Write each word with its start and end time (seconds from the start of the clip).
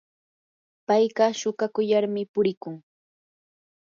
payqa 0.87 1.25
shuukakullar 1.39 2.03
purikun. 2.33 2.75